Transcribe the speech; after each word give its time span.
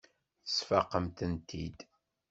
Tesfaqemt-tent-id. 0.45 1.79